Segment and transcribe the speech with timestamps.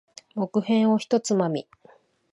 [0.33, 1.67] 木片を一つまみ。